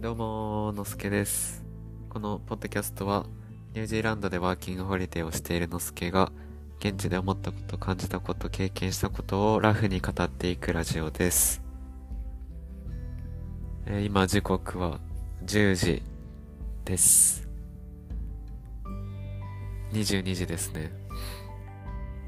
[0.00, 1.64] どうも、のすけです。
[2.08, 3.26] このポッドキャストは、
[3.74, 6.32] ニュージーランドでワーキングホリデーをしているのすけが、
[6.80, 11.62] 現地で思ったこと、感じたこと、経験したことをラフに語っていくラジオです。
[13.86, 14.98] えー今時刻は
[15.44, 16.02] 10時
[16.84, 17.48] です。
[19.92, 20.90] 22時ですね。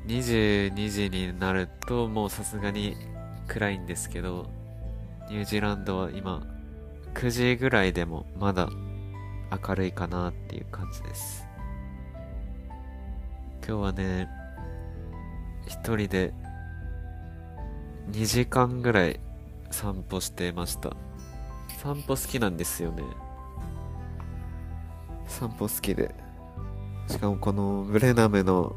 [0.06, 2.96] 22時になるともうさすがに
[3.48, 4.48] 暗いんですけど、
[5.28, 6.42] ニュージーランドは今
[7.14, 8.70] 9時ぐらいでもまだ
[9.66, 11.46] 明るいかなっていう感じです。
[13.66, 14.28] 今日はね、
[15.66, 16.32] 一人で
[18.12, 19.20] 2時間ぐらい
[19.70, 20.96] 散歩してました。
[21.82, 23.02] 散歩好きなんですよね。
[25.26, 26.14] 散歩好きで。
[27.06, 28.74] しかもこのブレナムの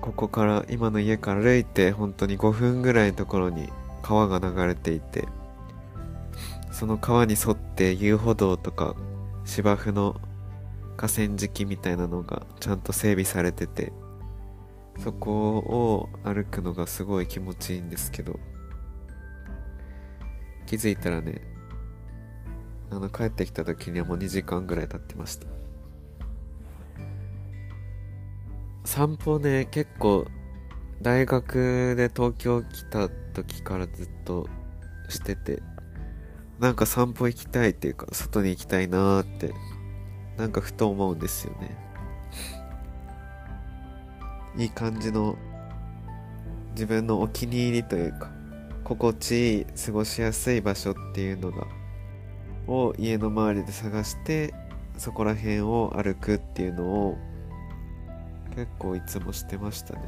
[0.00, 3.68] ここから今の家から歩いて本当に5分ぐらいのところに
[4.02, 5.26] 川が流れていて
[6.76, 8.96] その川に沿って遊歩道とか
[9.46, 10.20] 芝生の
[10.98, 13.94] 河川敷みたいなのがちゃんと整備されてて
[15.02, 18.38] そこを歩くのがすごい気持ちいいんですけど
[20.66, 21.40] 気づいたらね
[22.90, 25.46] あの帰ってきた時にはもう2時間ぐらい経ってました。
[28.84, 30.26] 散歩ね結構
[31.00, 34.46] 大学で東京来た時からずっと
[35.08, 35.62] してて
[36.58, 39.52] なんか散歩行きたいっていうか外に行きたいなーって
[40.38, 41.76] なんかふと思うんですよね。
[44.56, 45.36] いい感じの
[46.70, 48.30] 自分のお気に入りというか
[48.84, 51.66] 心地いい過ごしやすい場所っていうのが
[52.66, 54.54] を家の周りで探して
[54.96, 57.18] そこら辺を歩くっていうのを
[58.54, 60.00] 結構いつもしてましたね。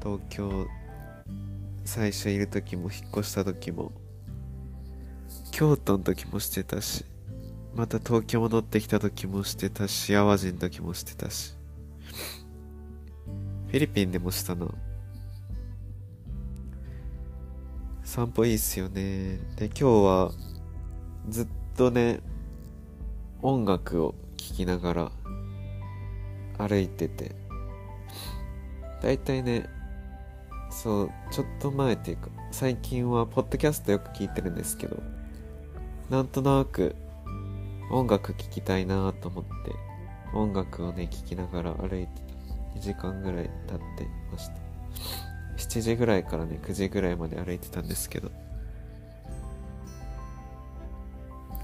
[0.00, 0.66] 東京
[1.84, 3.90] 最初いる時も引っ越した時も
[5.56, 7.06] 京都の時もしてたし
[7.74, 11.54] また東京戻ってきた時もしてたし淡路の時もしてたし。
[13.68, 14.66] フィリピンでもしたな
[18.04, 19.38] 散歩いいっすよね。
[19.56, 20.32] で今日は
[21.30, 22.20] ずっとね
[23.40, 25.12] 音楽を聴きながら
[26.58, 27.34] 歩いてて。
[29.00, 29.70] だいたいね
[30.70, 35.15] そうちょっと前っていうか最近はポッドキャストよく聞いてるんですけど
[36.10, 36.94] なんとなく
[37.90, 39.50] 音楽聴きたいなと思って
[40.34, 42.08] 音楽をね聴きながら歩いて
[42.76, 44.54] 2時間ぐらい経ってました
[45.56, 48.30] 7時ぐらいからね9時ぐらいまで歩いてたんですけど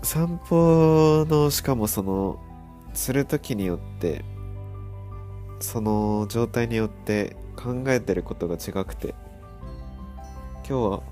[0.03, 2.41] 散歩のしかもその
[2.95, 4.25] する時によって
[5.61, 9.15] その状態によって考えてることが違くて
[10.69, 11.03] 今日は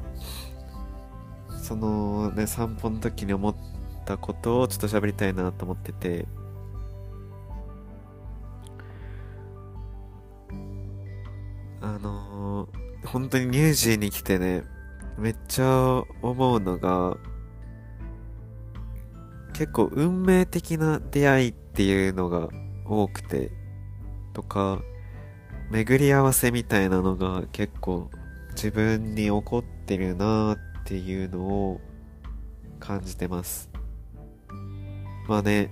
[1.70, 3.54] そのね散歩の時に思っ
[4.04, 6.26] たことをちょっと喋りたいなと思ってて。
[11.80, 14.64] あのー、本当にニュージーに来てね
[15.16, 17.16] めっちゃ思うのが
[19.54, 22.48] 結構運命的な出会いっていうのが
[22.84, 23.50] 多くて
[24.34, 24.82] とか
[25.70, 28.10] 巡り合わせみたいなのが結構
[28.50, 31.80] 自分に起こってるなーってていうのを
[32.80, 33.70] 感じてます。
[35.28, 35.70] まあね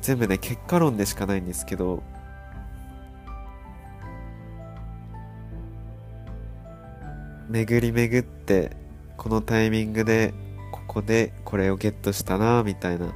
[0.00, 2.02] 全部ね結果論でしかないんですけど。
[7.48, 8.76] 巡り巡って
[9.16, 10.34] このタイミングで
[10.72, 13.14] ここでこれをゲットしたなみたいな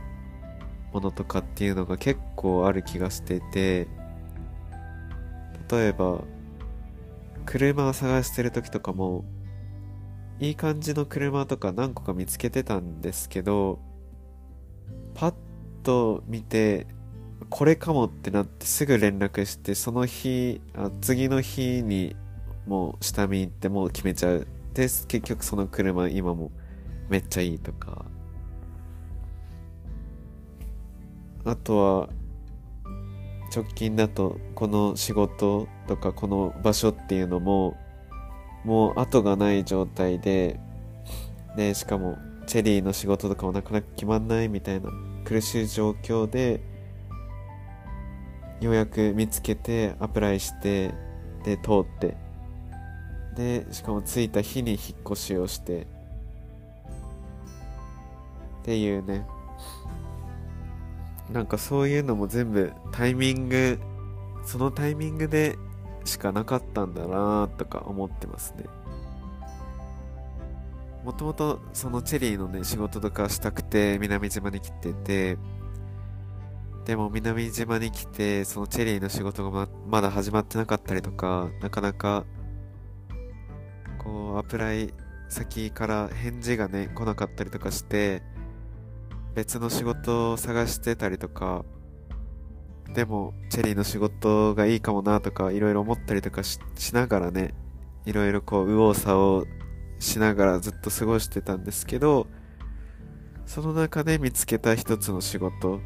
[0.93, 3.89] ものとかっていうのが結構ある気がしてて。
[5.69, 6.21] 例えば
[7.45, 9.25] 車を探してる時とかも
[10.39, 13.79] いい感じの車とか何個か見つけてたんですけど
[15.15, 15.35] パッ
[15.83, 16.87] と見て
[17.49, 22.17] これかもってなってすぐ連絡してその日あ次の日に
[22.67, 24.47] もう下見行ってもう決めちゃう。
[24.75, 26.51] で結局その車今も
[27.09, 28.05] めっちゃいいとか。
[31.45, 32.09] あとは
[33.55, 37.77] 直近だとこの仕事とかこの場所っていうのも
[38.67, 40.59] もう後がない状態で
[41.57, 44.91] でしかもチェリーの仕事とかもなかなか決まんないみたいな
[45.25, 46.61] 苦しい状況で
[48.61, 50.93] ようやく見つけてアプライして
[51.45, 52.17] で通って。
[53.37, 54.81] でしかも着いた日に引っ
[55.13, 55.83] 越しをして。
[55.83, 55.87] っ
[58.65, 59.27] ていうね。
[61.31, 63.79] なんかそういうのも全部タイミング
[64.45, 65.57] そのタイミングで
[66.07, 68.65] しかなかったんだなとか思ってますね。
[71.05, 75.39] もともとそのチェリーのね仕事とかしたくて南島に来てて
[76.85, 82.25] でも南島に来てそのチェリーの仕事がままだ始まってなかったりとかなかなか
[83.99, 84.93] こうアプライ
[85.29, 88.23] 先から返事がね来なかったりとかして
[89.35, 91.65] 別の仕事を探してたりとか
[92.95, 96.59] でもチェリーの仕事がいいかもなとかいろいろ思ったりとかし
[96.93, 97.55] ながらね
[98.05, 99.47] いろいろこう右往左往
[99.99, 102.27] しながらずっと過ごしてたんですけど
[103.45, 105.81] その中で見つけた一つの仕事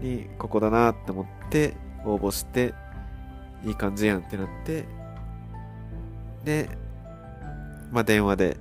[0.00, 1.74] にここだなって思って
[2.04, 2.74] 応募して
[3.64, 4.86] いい感じやんってなって
[6.44, 6.68] で
[7.92, 8.56] まあ電話で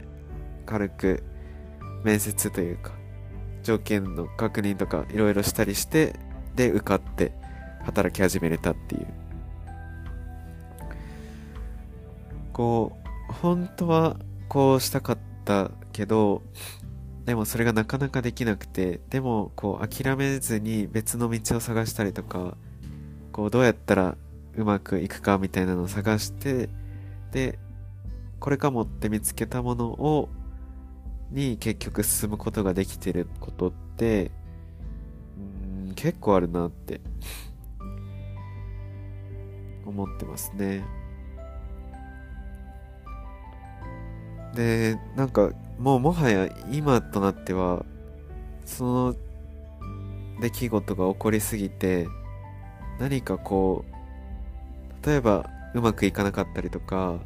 [0.65, 1.23] 軽く
[2.03, 2.93] 面接というか
[3.63, 6.15] 条件の確認とかいろいろしたりして
[6.55, 7.40] で受かって。
[7.83, 9.07] 働き始めれたっていう。
[12.53, 12.97] こ
[13.29, 14.17] う本当は
[14.49, 16.41] こうしたかったけど
[17.25, 22.57] でもそれがなかなかできなくてでもこう諦めずに別の道を探したりとか
[23.31, 24.17] こうどうやったら
[24.55, 26.69] うまくいくかみたいなのを探して
[27.31, 27.57] で
[28.39, 30.29] これかもって見つけたものを
[31.31, 34.31] に結局進むことができてることって
[35.37, 36.99] うん結構あるなって。
[39.91, 40.83] 思ってますね。
[44.55, 47.85] で、なんか、もうもはや今となっては、
[48.65, 49.15] その
[50.41, 52.07] 出来事が起こりすぎて、
[52.99, 53.85] 何かこ
[55.03, 57.19] う、例えばうまくいかなかったりとか、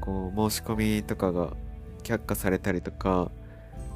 [0.00, 1.54] こう申し込みとかが
[2.02, 3.30] 却下されたりとか、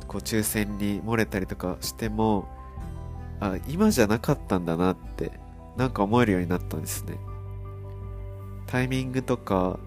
[0.07, 2.49] こう抽選に漏れたりとかしても、
[3.41, 5.33] あ、今じゃなかったんだなって、
[5.77, 7.15] なんか思えるようになったんですね。
[8.69, 9.81] タイミングとか、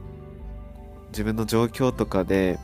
[1.10, 2.60] 自分の状況とかで、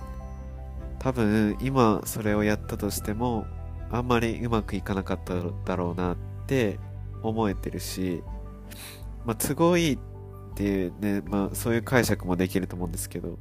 [0.99, 3.45] 多分今それをやったとしても、
[3.91, 6.17] あんまりうまくいかなかっただろうなっ
[6.47, 6.79] て
[7.21, 8.23] 思えてるし、
[9.25, 9.99] まあ都合いいっ
[10.55, 13.37] ていうね、まあそういう解釈もできると思うんですけど、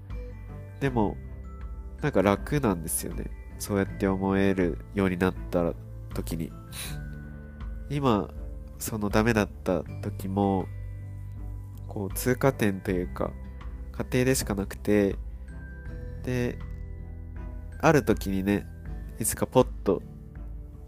[0.80, 1.16] でも、
[2.02, 3.30] なんか楽なんですよね。
[3.58, 5.72] そうやって思えるようになった
[6.14, 6.52] 時に。
[7.88, 8.28] 今、
[8.78, 10.66] そのダメだった時も、
[11.96, 13.30] こう通過点というか、
[13.92, 15.16] 家庭でしかなくて、
[16.24, 16.58] で、
[17.80, 18.66] ある時にね、
[19.18, 20.02] いつかポッと、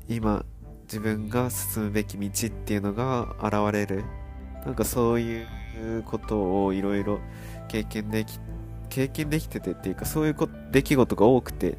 [0.06, 0.44] 今、
[0.82, 4.04] 自分が進むべき道っていうのが現れる。
[4.66, 5.46] なんかそういう
[6.04, 7.20] ことをいろいろ
[7.68, 8.38] 経験でき、
[8.90, 11.78] 経験できててっていうか、そういうこ出来事が多くて、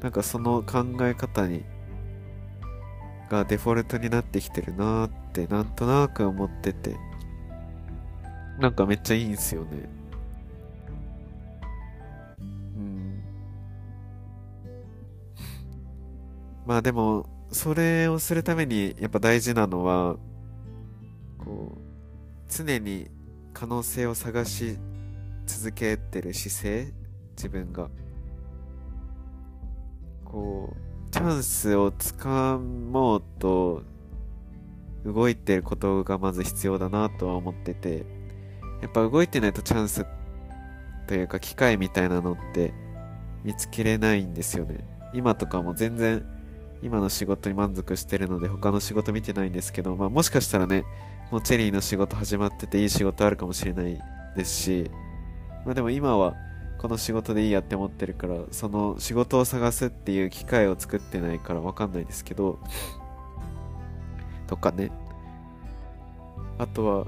[0.00, 1.66] なんかその考え方に、
[3.28, 6.96] がデフォルトになってきてるなーってなんとなく思ってて、
[8.58, 9.88] なんかめっちゃいいんすよね。
[12.76, 13.22] うん
[16.66, 20.16] まあでも、それをするためにやっぱ大事なのは、
[21.38, 21.80] こう、
[22.48, 23.08] 常に
[23.54, 24.76] 可能性を探し
[25.46, 26.92] 続けてる姿勢
[27.36, 27.88] 自分が。
[30.24, 33.82] こう、チャンスをつかもうと
[35.04, 38.17] 動いてることがまず必要だなとは思ってて、
[38.80, 40.06] やっぱ動いてないとチャンス
[41.06, 42.72] というか機会みたいなのって
[43.44, 44.84] 見つけれないんですよね。
[45.14, 46.24] 今とかも全然
[46.82, 50.84] 今の仕事に満足してるので他の仕事見てないんですけど、まあもしかしたらね、
[51.30, 53.98] もうチェリーの仕事始まってていい仕事あるかもしれない
[54.36, 54.90] ですし、
[55.64, 56.34] まあでも今は
[56.78, 62.60] この仕事でいいやって思ってるから、その仕事を探すっていう機会を作ってないからわかんないですけど、
[64.46, 64.92] とかね。
[66.58, 67.06] あとは、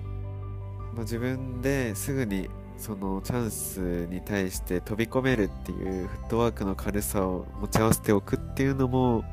[0.95, 9.25] まあ、自分ですぐにそのチャンスに対して飛び込めるっていうフットワークの軽さを持ち合わせておくっていうのも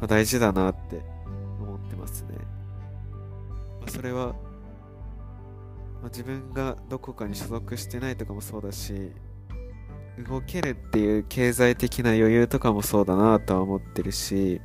[0.00, 1.00] ま、大事だなって
[1.60, 2.34] 思ってますね。
[3.80, 4.32] まあ、それは、ま
[6.04, 9.12] あ、自分がどこかに所属してないとかもそうだし、
[10.28, 14.60] 動けるっていう経済的な余裕とかもそうだなとは思ってるし、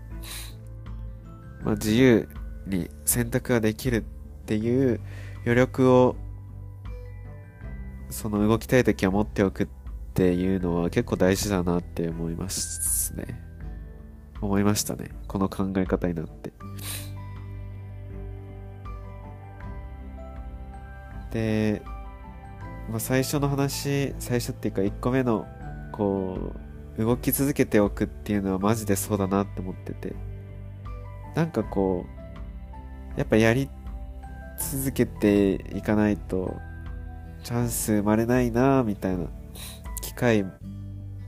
[1.64, 2.28] まあ、自由
[2.68, 4.02] に選択ができるっ
[4.46, 5.00] ていう
[5.46, 6.16] 余力を
[8.10, 9.68] その動きたい時は持っておくっ
[10.14, 13.42] ていうのは結構大事だなって思いますね。
[14.42, 15.10] 思いましたね。
[15.28, 16.52] この考え方になって。
[21.32, 21.82] で、
[22.90, 25.46] まあ、最初の話、最初っていうか1個目の、
[25.92, 26.54] こ
[26.98, 30.14] う、動き続けておくっていうのはマジでそうだなって思ってて。
[31.36, 32.06] なんかこ
[33.16, 33.70] う、やっぱやり
[34.62, 36.56] 続けていかないと、
[37.44, 39.26] チャンス生まれないなみたいな、
[40.02, 40.46] 機会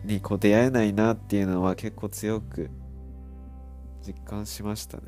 [0.05, 2.69] にこう出会えないなっていうのは結構強く
[4.05, 5.03] 実感しましたね。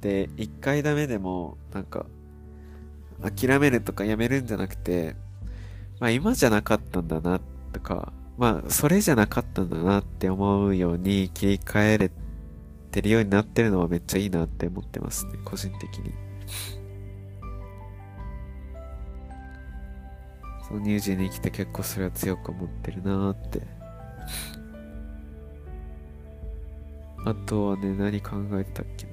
[0.00, 2.06] で、一回ダメでも、なんか、
[3.20, 5.16] 諦めるとかやめるんじゃなくて、
[5.98, 7.40] まあ今じゃなかったんだな
[7.72, 12.27] とか、まあそれじゃなかったんだなって思うように切り替えれて
[12.90, 16.12] てるようになってるのはめっちゃいいなって思ってますね、個人的に。
[20.68, 23.62] その乳児に生きて結構それは強く思ってるなーって
[27.24, 29.12] あとはね何考えたっけな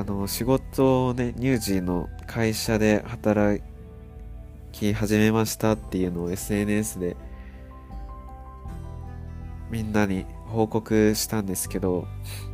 [0.00, 3.62] あの仕事をね乳児の会社で働
[4.72, 7.16] き始めましたっていうのを SNS で
[9.70, 12.06] みんなに報告したんですけど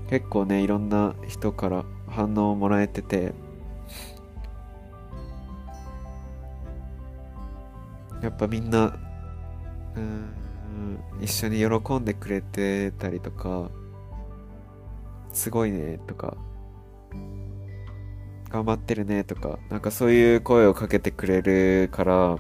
[0.08, 3.32] 結構ねいろんな人から反応をもらえてて
[8.22, 8.96] やっぱみんな、
[9.96, 10.32] うん、
[11.20, 13.68] 一緒に喜んでくれてたりとか、
[15.32, 16.36] すごいねとか、
[18.48, 22.36] 頑張ってるねとか、なんかそういう声をかけてくれるから、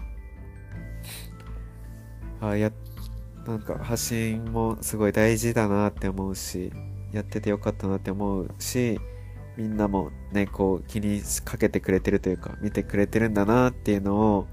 [2.40, 2.70] あや、
[3.46, 6.72] なんか発信もすごい大事だなって思うし、
[7.12, 8.98] やっててよかったなって思うし、
[9.56, 14.46] みんなもね、こう気にかけてくれてるというか、見てくれてるんだなっていうのを、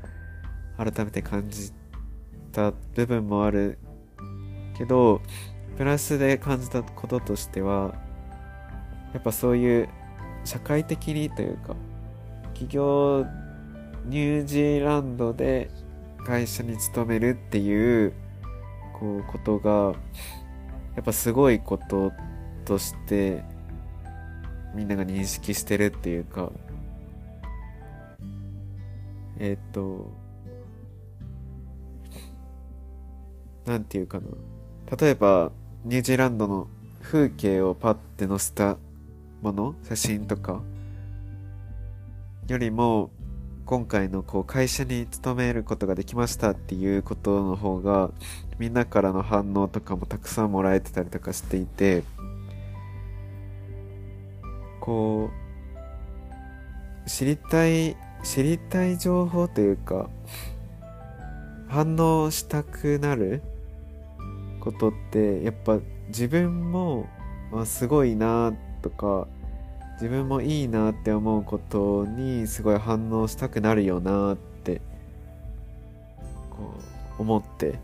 [0.78, 1.74] 改めて感じ
[2.54, 3.78] た部分もある
[4.78, 5.22] けど
[5.78, 7.94] プラスで感じたこととしては
[9.14, 9.90] やっぱそういう
[10.46, 11.76] 社会的にというか
[12.54, 13.26] 企業
[14.06, 15.70] ニュージーランドで
[16.26, 18.14] 会社に勤めるっていう
[19.00, 19.94] こうことが
[20.96, 22.12] やっぱすごいこと
[22.66, 23.44] として
[24.76, 26.52] みんなが認識してるっていうか
[29.40, 30.12] えっ、と
[33.70, 34.26] なんていうかな。
[35.00, 35.52] 例えば、
[35.86, 36.68] ニュージーランドの
[37.04, 38.78] 風景をパッて載せた
[39.44, 40.64] もの、写真とか、
[42.48, 43.12] よりも、
[43.70, 48.10] 今回のこう会社に勤めることができましたっていうことの方が、
[48.58, 52.02] みんなからの反応とかもたくさんもらえてたりとかしていて、
[54.80, 55.30] こ
[57.06, 60.10] う、知りたい、知りたい情報というか、
[61.68, 63.44] 反応したくなる
[64.62, 67.08] ことってやっぱ自分も、
[67.52, 69.28] まあ、すごいなとか
[70.00, 74.82] 自分もいいなって思うことにすごい反応したくなるよなって
[76.50, 76.74] こ
[77.18, 77.78] う思って。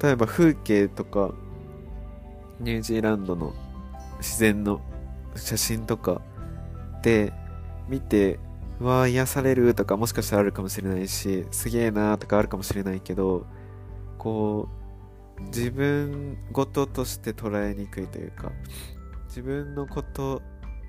[0.00, 1.32] 例えば風景とか
[2.60, 3.52] ニュージーランドの
[4.18, 4.80] 自然の
[5.34, 6.22] 写真とか
[7.02, 7.32] で
[7.88, 8.38] 見て
[8.80, 13.44] うわー癒されるとかもしかしたらあるかもしれないしすげえなーとかあるかもしれないけど
[14.18, 14.87] こう
[15.46, 18.52] 自分ごとして捉えにくいというか
[19.26, 20.42] 自分のこと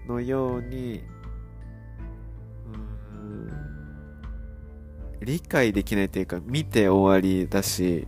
[0.07, 1.03] のように
[5.21, 8.07] う理解できないというか見て終わりだし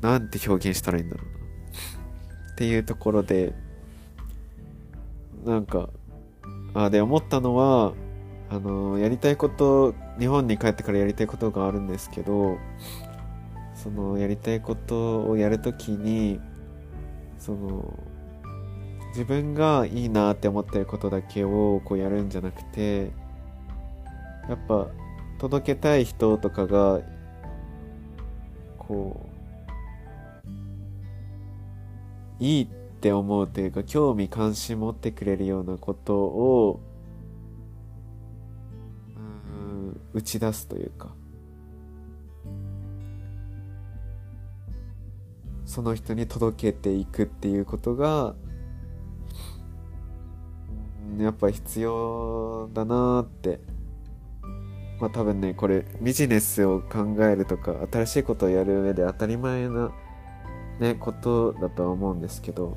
[0.00, 1.34] なんて表現したらいいんだろうな。
[2.52, 3.54] っていうところで
[5.44, 5.90] なんか、
[6.72, 7.92] あ、で思ったのは、
[8.48, 12.58] あの、やりたいこと、日本に帰ってからやりたいことがあるんですけど、
[13.74, 16.40] その、やりたいことをやるときに、
[17.38, 17.92] その、
[19.08, 23.12] 自分がいいなって思ってることだけをこうやるんじゃなくて、
[24.48, 24.88] やっぱ、
[25.38, 27.00] 届けたい人とかが、
[28.78, 29.34] こう、
[32.40, 36.80] いいって思うというか興味関心持ってくれるようなことを
[40.14, 41.14] 打ち出すというか。
[45.66, 48.34] その人に届けていくっていうことが
[51.18, 53.60] やっぱ必要だなって。
[55.00, 59.90] まあ多分ねこれビジネスを考えるとか新しいことをやる上で当たり前な
[60.80, 62.76] ね、ことだとは思うんですけど、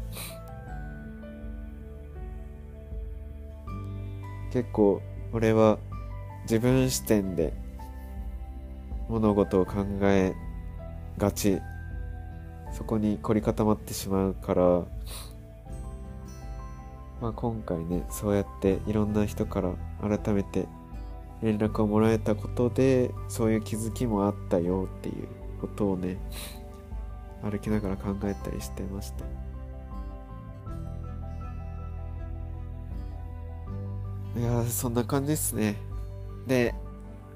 [4.52, 5.02] 結構
[5.34, 5.80] 俺は
[6.50, 7.54] 自分視点で
[9.10, 10.34] 物事を考え
[11.18, 11.60] がち。
[12.74, 14.64] そこに凝り固まってしまうから、
[17.22, 19.74] まあ、今回ねそうやっていろんな人から
[20.18, 20.68] 改めて
[21.42, 25.28] 連絡をもらえたことでそういう気づきもあったよっていう
[25.62, 26.18] ことをね
[27.42, 29.26] 歩きながら考えたりしてました。
[34.40, 35.87] いやそんな感じですね。
[36.48, 36.74] で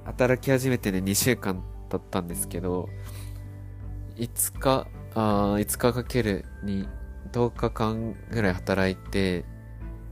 [0.05, 2.89] 働き始めてね2週間経ったんですけど
[4.15, 6.87] 5日あ5日かけるに
[7.31, 9.45] 10日間ぐらい働いて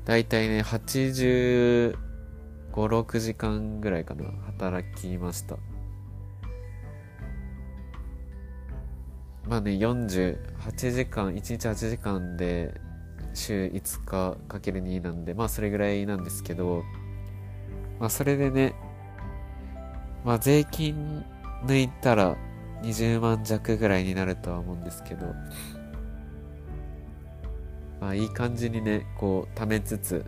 [0.05, 1.95] だいたいね85、
[2.73, 5.57] 6時間ぐらいかな働きました。
[9.47, 12.79] まあね48時間1日8時間で
[13.33, 16.83] 週5日かける2なんでまあそれぐらいなんですけど
[17.99, 18.75] まあそれでね
[20.23, 21.23] まあ税金
[21.65, 22.37] 抜いたら
[22.81, 25.33] 20万弱ぐらいになるとは思うんですけど
[27.99, 30.25] まあいい感じにねこう貯めつつ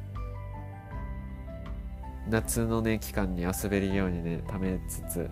[2.29, 5.29] 夏のね期間に遊べるようにね貯めつつ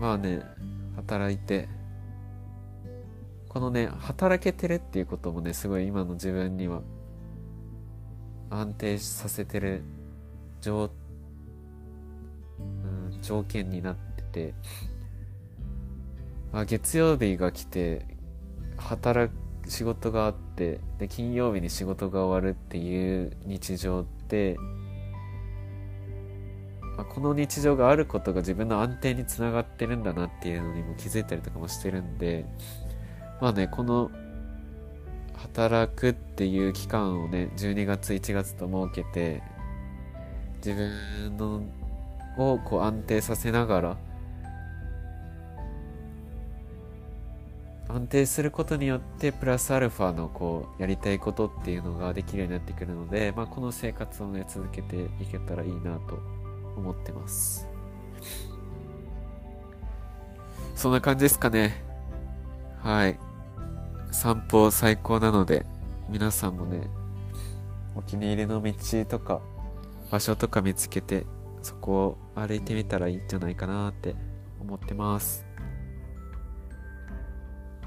[0.00, 0.42] まあね
[0.96, 1.68] 働いて
[3.48, 6.82] このね働けてるっていうこともねすごい今の自分には
[8.50, 9.82] 安定させてる
[10.60, 10.90] 条,、
[12.58, 12.62] う
[13.16, 14.54] ん、条件になってて、
[16.52, 18.06] まあ、月曜日が来て
[18.76, 24.56] 働く仕事があってで金曜日に仕事が終わるっていう日常って
[26.98, 32.44] まあ、この日常があることが自分の安定につながってるんだなっていうのにも気づいたりとかもしてるんで
[33.40, 34.10] まあねこの
[35.36, 39.42] 働くっていう期間をね12月1月と設けて
[40.64, 41.62] 自分の
[42.36, 43.96] をこう安定させながら
[47.88, 56.20] 安定することによってプラスアルファのこうやりたいことっていうのができるようになってくるので、まあ、この生活をね続けていけたらいいなと
[56.76, 57.66] 思ってます。
[60.74, 61.82] そんな感じですかね。
[62.82, 63.18] はい。
[64.10, 65.64] 散歩最高なので
[66.08, 66.88] 皆さんもね
[67.94, 68.72] お気に入りの道
[69.04, 69.40] とか
[70.10, 71.26] 場所とか見つけて
[71.62, 74.14] そこを歩いてみたらいいんじゃないかなって
[74.60, 75.48] 思ってます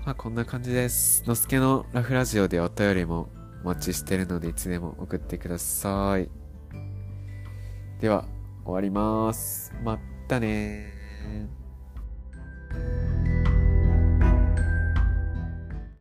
[0.06, 1.24] まあこんな感じです。
[1.28, 3.30] のすけのラフラジオでお便りも
[3.64, 6.28] お待ちしてるのでいつでも送ってください。
[8.00, 8.26] では、
[8.66, 9.72] 終わります。
[9.84, 10.92] またね